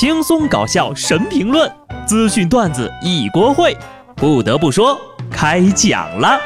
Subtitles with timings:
[0.00, 1.68] 轻松搞笑神评论，
[2.06, 3.76] 资讯段子一锅烩。
[4.14, 4.96] 不得不说，
[5.28, 6.38] 开讲了。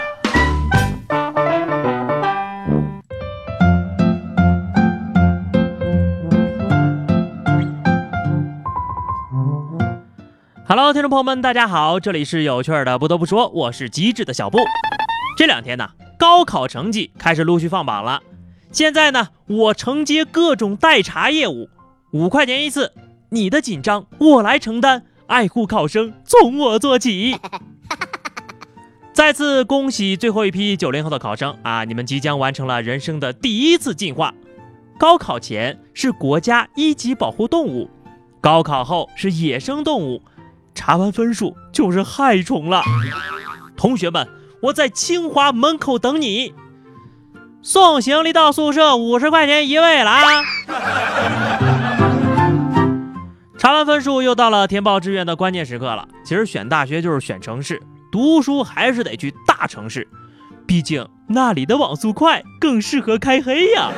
[10.67, 12.99] Hello，听众朋友们，大家好，这里是有趣的。
[12.99, 14.61] 不得不说，我是机智的小布。
[15.37, 18.23] 这两天呢，高考成绩开始陆续放榜了。
[18.71, 21.69] 现在呢，我承接各种代查业务，
[22.15, 22.91] 五块钱一次。
[23.33, 27.35] 你的紧张我来承担，爱护考生从我做起。
[29.15, 31.85] 再次恭喜最后一批九零后的考生啊！
[31.85, 34.35] 你们即将完成了人生的第一次进化。
[34.99, 37.89] 高考前是国家一级保护动物，
[38.43, 40.23] 高考后是野生动物，
[40.75, 42.83] 查完分数就是害虫了。
[43.75, 44.29] 同学们，
[44.61, 46.53] 我在清华门口等你，
[47.63, 50.43] 送行李到宿舍，五十块钱一位了啊！
[53.63, 56.09] 查完分数，又到了填报志愿的关键时刻了。
[56.25, 60.09] 其实选大学就是选城市，读书还是得去大城市，
[60.67, 63.93] 毕竟那里的网速快，更适合开黑呀。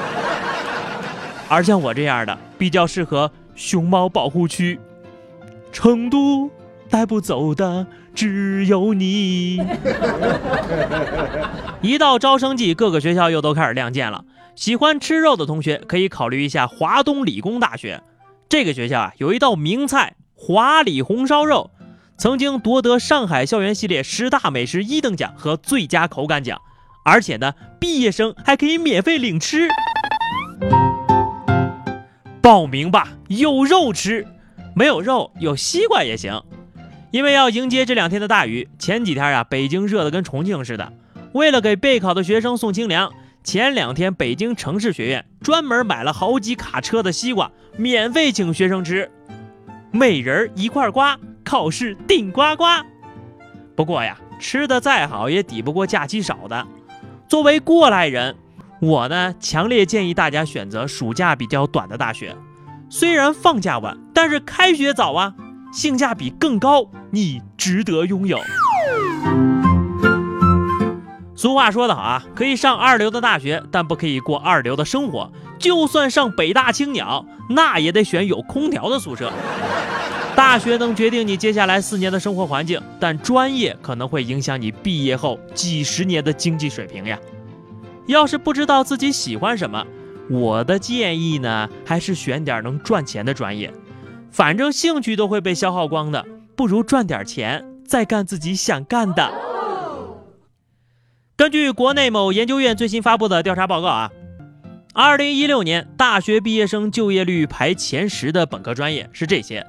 [1.48, 4.78] 而像我这样的，比较适合熊猫保护区。
[5.72, 6.50] 成都
[6.90, 9.62] 带不走的只有你。
[11.80, 14.26] 一到招生季，各个学校又都开始亮剑了。
[14.54, 18.02] 喜欢吃肉的同学可以考虑一下华东理工大学。
[18.48, 21.70] 这个学校啊，有一道名菜华里红烧肉，
[22.16, 26.60] 曾经夺得上海校园系列十大美食一等奖和最佳口感奖，
[27.04, 29.68] 而且呢，毕业生还可以免费领吃。
[32.40, 34.26] 报名吧，有肉吃，
[34.74, 36.42] 没有肉有西瓜也行。
[37.10, 40.92] 因为要迎接这两天的大雨，前几天啊，北京热得跟重庆似的，
[41.32, 43.12] 为了给备考的学生送清凉。
[43.44, 49.10] 前两天，北京城市学院专门买了好几卡车的西瓜，免费请学生吃。
[49.90, 52.64] 每人一块瓜，考试顶呱呱。
[53.76, 56.66] 不过呀，吃的再好也抵不过假期少的。
[57.28, 58.34] 作为过来人，
[58.80, 62.34] 我呢强烈建议大家选择暑假比较短的大学。
[62.88, 65.34] 虽然放假晚，但是开学早啊，
[65.70, 68.38] 性价比更高，你值得拥有。
[71.44, 75.30] 俗话说得好啊，可以上二流的大学，但不可以过二流的生活。
[75.58, 79.30] 就算上北大青鸟，那也得选有空调的宿舍。
[80.34, 87.18] 大学能决定你接下来四年的生活环境，但专业可能会影响你毕业后几十年的经济水平呀。
[88.06, 89.86] 要是不知道自己喜欢什么，
[90.30, 93.70] 我的建议呢，还是选点能赚钱的专业。
[94.30, 96.24] 反正兴趣都会被消耗光的，
[96.56, 99.30] 不如赚点钱，再干自己想干的。
[101.36, 104.12] 根据国内某研究院最新发布的调查报告啊，
[104.92, 109.66] 二零一六年大学毕业生就业率排前十的本科专业是这些：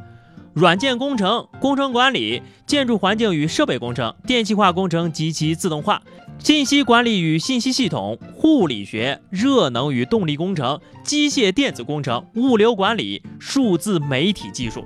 [0.54, 6.04] 软件工程、工程管理、建筑环境与设备工程、电气化工程及其自动化、
[6.38, 14.86] 信息管理与信息系统、护理学、热能与动力工程、机械电子工程、物流管理、数字媒体技术。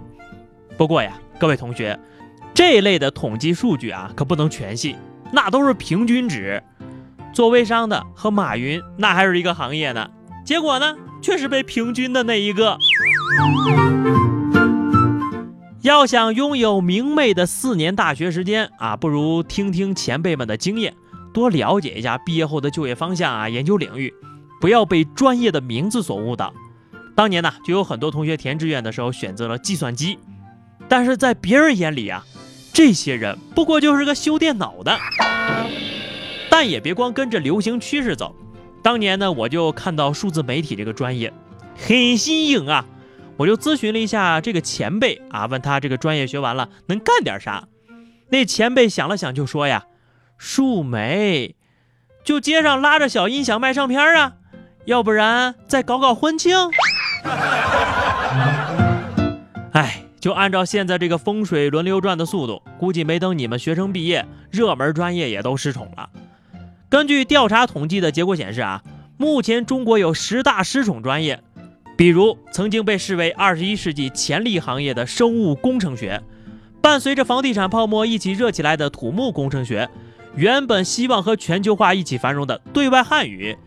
[0.77, 1.99] 不过呀，各位同学，
[2.53, 4.95] 这类的统计数据啊，可不能全信。
[5.31, 6.61] 那都是平均值，
[7.33, 10.09] 做微商的和马云那还是一个行业呢，
[10.45, 12.77] 结果呢却是被平均的那一个。
[15.81, 20.93] 要想拥有明媚的四年大学时间啊，不如听听前辈们的经验，
[21.33, 24.13] 多了解一下毕业后的就业方向啊，研究领域，
[24.59, 26.53] 不要被专业的名字所误导。
[27.15, 30.19] 当年呢，就有很多同学填志愿的时候选择了计算机，
[30.89, 32.25] 但是在别人眼里啊。
[32.79, 34.97] 这些人不过就是个修电脑的，
[36.49, 38.33] 但也别光跟着流行趋势走。
[38.81, 41.33] 当年呢，我就看到数字媒体这个专业
[41.75, 42.85] 很新颖啊，
[43.35, 47.67] 我就咨询了一下这个前辈啊，问他这个专业学完了能干点啥。
[48.29, 49.83] 那前辈想了想就说呀
[50.39, 51.57] ：“数媒，
[52.23, 54.35] 就街上拉着小音响卖唱片啊，
[54.85, 56.55] 要不然再搞搞婚庆。
[59.75, 60.05] ”哎。
[60.19, 66.09] 就按照现在这个风水轮流转的速度，估计没等你们学生毕业，热门专业也都失宠了。
[66.89, 68.83] 根据调查统计的结果显示啊，
[69.17, 71.39] 目前中国有十大失宠专业，
[71.95, 76.21] 比如曾经被视为二十一世纪潜力行业的生物工程学，
[76.81, 79.89] 伴随着房地产泡沫一起热起来的土木工程学，
[80.35, 83.57] 原本希望和全球化一起繁荣的对外汉语，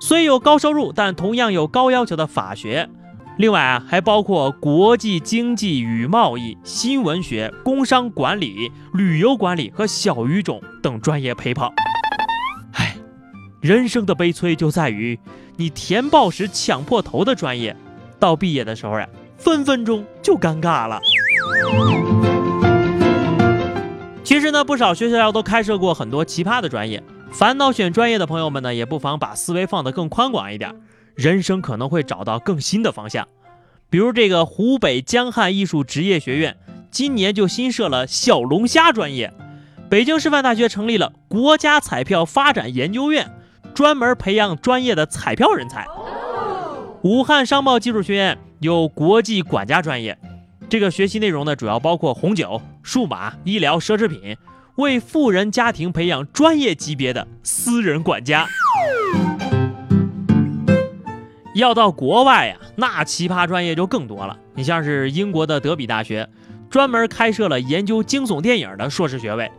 [0.00, 2.88] 虽有高收入，但同样有高要求的法学。
[3.38, 11.70] 另外啊，还包括国际经济与贸易、新闻学、工商管理、旅游管理和小语种等专业陪跑。
[12.72, 12.96] 唉，
[13.60, 15.18] 人生的悲催就在于，
[15.56, 17.76] 你填报时抢破头的专业，
[18.18, 19.06] 到毕业的时候呀，
[19.36, 20.98] 分分钟就尴尬了。
[24.24, 27.02] 其实呢，不少学校都开设过很多奇葩的专业。
[27.30, 30.74] 烦恼选专业的朋友们呢，也不妨把思维放得更宽广一点，
[31.16, 33.26] 人生可能会找到更新的方向。
[33.88, 36.56] 比如这个湖北江汉艺术职业学院，
[36.90, 39.32] 今年就新设了小龙虾专业。
[39.88, 43.30] 北京师范大学成立了国家彩票发展研究院，
[43.74, 45.86] 专门培养专业的彩票人才。
[47.02, 50.18] 武汉商贸技术学院有国际管家专业。
[50.68, 54.36] 这个学习内容呢，主要包括红酒、数码、医疗、奢侈品，
[54.74, 58.48] 为富人家庭培养专业级别的私人管家。
[61.56, 64.38] 要到国外呀，那奇葩专业就更多了。
[64.54, 66.28] 你像是英国的德比大学，
[66.68, 69.50] 专门开设了研究惊悚电影的硕士学位，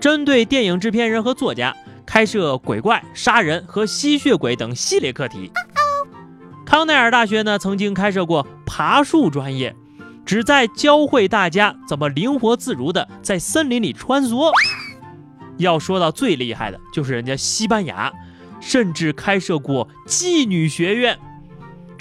[0.00, 1.76] 针对电影制片人和作家
[2.06, 5.52] 开设鬼怪、杀人和吸血鬼等系列课题。
[6.64, 9.76] 康奈尔大学呢，曾经开设过爬树专业。
[10.24, 14.50] 旨在教会大家怎么灵活自如地在森林里穿梭。
[15.58, 18.10] 要说到最厉害的，就是人家西班牙，
[18.58, 21.18] 甚至开设过妓女学院。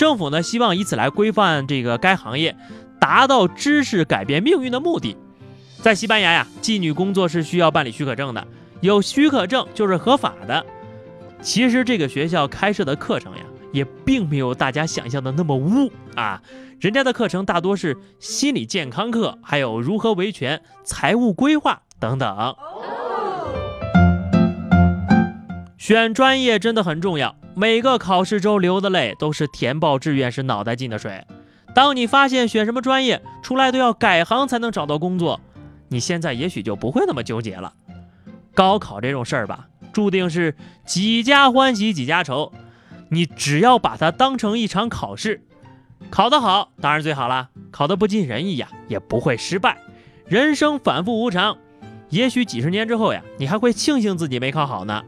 [0.02, 2.58] 政府呢，希望以此来规范这个该行业，
[3.00, 5.16] 达到知识改变命运的目的。
[5.80, 8.48] 在西班牙呀，妓女工作是需要办理许可证的，
[8.80, 10.66] 有许可证就是合法的。
[11.44, 13.44] 其实这个学校开设的课程呀。
[13.72, 16.42] 也并没有大家想象的那么污啊，
[16.82, 22.56] 人家的课程大多是心理健康课，还有如何维权、财务规划等等。
[25.82, 31.26] 选专业真的很重要，每个考试周流的泪都是填报志愿时脑袋进的水。
[31.74, 35.42] 当你发现选什么专业出来都要改行才能找到工作，
[35.88, 37.74] 你现在也许就不会那么纠结了。
[38.54, 40.56] 高考这种事儿吧，注定是
[40.86, 42.54] 几家欢喜几家愁。
[43.10, 45.42] 你只要把它当成一场考试，
[46.12, 49.80] 考得好当然最好了，考得不尽人意呀，也不会失败。
[50.28, 51.58] 人生反复无常，
[52.10, 55.02] 也许几十年之后呀，你还会庆幸自己没考好呢。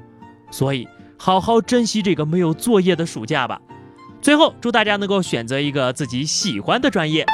[0.54, 3.60] 所以，好好珍惜这个没有作业的暑假吧。
[4.22, 7.26] 最后，祝大家能够选择一个自己喜欢的专业。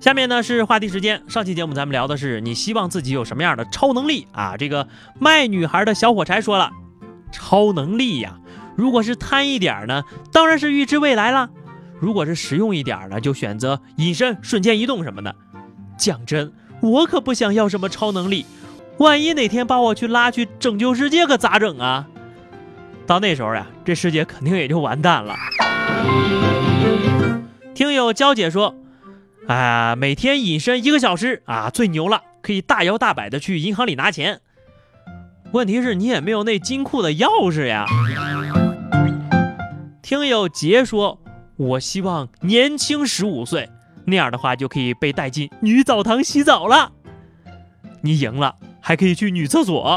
[0.00, 1.22] 下面呢是话题时间。
[1.28, 4.56] 上期节目咱们聊的是你希望自己有什么样的超能力啊？
[4.56, 4.88] 这个
[5.20, 6.72] 卖女孩的小火柴说了，
[7.30, 8.40] 超能力呀，
[8.74, 10.02] 如果是贪一点呢，
[10.32, 11.50] 当然是预知未来了；
[12.00, 15.36] 如果是实用一点呢，就选择隐身、瞬间移动什么的。
[15.96, 18.44] 讲真，我可不想要什么超能力，
[19.02, 22.06] 万一哪天把我去拉去拯救世界，可咋整啊？
[23.04, 25.34] 到那时候呀，这世界肯定也就完蛋了。
[27.74, 28.76] 听友娇姐说。
[29.48, 34.40] 啊，每天隐身一个小时啊，最牛了，可以大摇大摆的去银行里拿钱。
[35.50, 37.84] 问题是你也没有那金库的钥匙呀。
[40.00, 41.18] 听友杰说，
[41.56, 43.68] 我希望年轻十五岁，
[44.04, 46.92] 那样的话就可以被带进女澡堂洗澡了。
[48.00, 49.96] 你赢了，还可以去女厕所。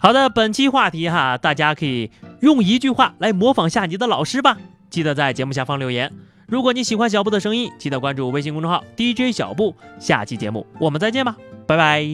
[0.00, 2.10] 好的，本期话题哈，大家可以
[2.40, 4.56] 用一句话来模仿下你的老师吧。
[4.90, 6.10] 记得在节目下方留言。
[6.46, 9.74] 如果你喜欢小布的声音，记得关注微信公众号 DJ 小布。
[9.98, 11.36] 下期节目我们再见吧，
[11.66, 12.04] 拜拜。